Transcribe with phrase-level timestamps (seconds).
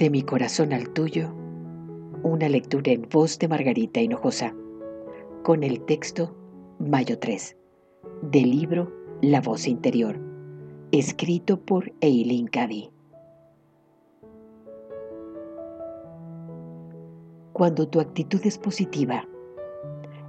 [0.00, 1.28] De mi corazón al tuyo,
[2.22, 4.54] una lectura en voz de Margarita Hinojosa,
[5.42, 6.34] con el texto
[6.78, 7.54] Mayo 3,
[8.22, 8.90] del libro
[9.20, 10.18] La voz interior,
[10.90, 12.90] escrito por Eileen Cady.
[17.52, 19.28] Cuando tu actitud es positiva,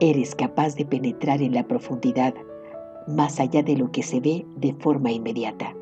[0.00, 2.34] eres capaz de penetrar en la profundidad
[3.06, 5.72] más allá de lo que se ve de forma inmediata.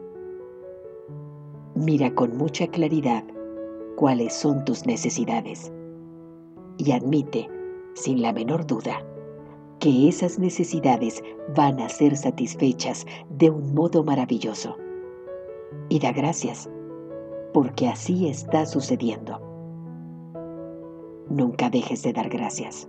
[1.75, 3.25] Mira con mucha claridad
[4.01, 5.71] cuáles son tus necesidades
[6.79, 7.51] y admite,
[7.93, 9.05] sin la menor duda,
[9.79, 11.23] que esas necesidades
[11.55, 14.75] van a ser satisfechas de un modo maravilloso.
[15.91, 16.71] Y da gracias,
[17.53, 19.39] porque así está sucediendo.
[21.29, 22.89] Nunca dejes de dar gracias.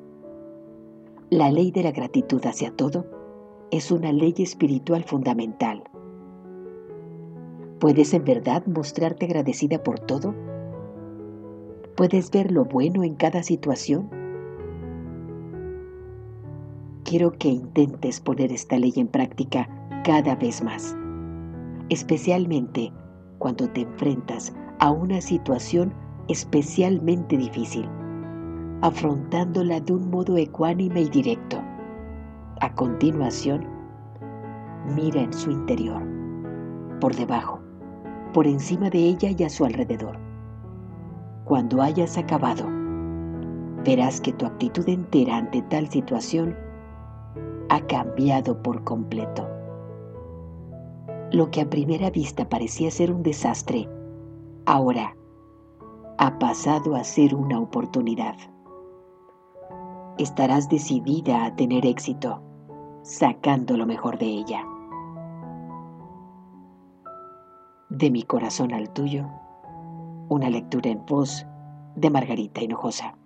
[1.30, 3.06] La ley de la gratitud hacia todo
[3.70, 5.84] es una ley espiritual fundamental.
[7.82, 10.34] ¿Puedes en verdad mostrarte agradecida por todo?
[11.96, 14.10] ¿Puedes ver lo bueno en cada situación?
[17.04, 19.68] Quiero que intentes poner esta ley en práctica
[20.06, 20.96] cada vez más,
[21.90, 22.94] especialmente
[23.40, 25.94] cuando te enfrentas a una situación
[26.30, 27.90] especialmente difícil,
[28.82, 31.62] afrontándola de un modo ecuánime y directo.
[32.62, 33.68] A continuación,
[34.96, 36.02] mira en su interior,
[37.02, 37.60] por debajo,
[38.34, 40.31] por encima de ella y a su alrededor
[41.52, 42.64] cuando hayas acabado,
[43.84, 46.56] verás que tu actitud entera ante tal situación
[47.68, 49.50] ha cambiado por completo.
[51.30, 53.90] Lo que a primera vista parecía ser un desastre,
[54.66, 55.14] ahora
[56.20, 58.36] ha pasado a ser una oportunidad.
[60.18, 62.42] Estarás decidida a tener éxito,
[63.02, 64.66] sacando lo mejor de ella.
[67.90, 69.28] De mi corazón al tuyo
[70.32, 71.46] una lectura en voz
[71.98, 73.18] de Margarita Hinojosa.